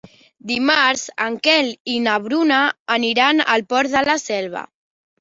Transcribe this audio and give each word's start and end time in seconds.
Dimarts 0.51 1.03
en 1.25 1.37
Quel 1.49 1.69
i 1.97 1.99
na 2.07 2.17
Bruna 2.25 2.65
aniran 2.99 3.47
al 3.47 3.69
Port 3.73 3.97
de 3.99 4.07
la 4.13 4.21
Selva. 4.29 4.69